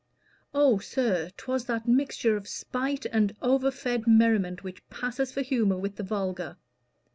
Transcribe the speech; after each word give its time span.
"Oh, 0.51 0.79
sir, 0.79 1.29
'twas 1.37 1.65
that 1.65 1.87
mixture 1.87 2.35
of 2.35 2.47
spite 2.47 3.05
and 3.11 3.35
over 3.39 3.69
fed 3.69 4.07
merriment 4.07 4.63
which 4.63 4.81
passes 4.89 5.31
for 5.31 5.43
humor 5.43 5.77
with 5.77 5.97
the 5.97 6.01
vulgar. 6.03 6.57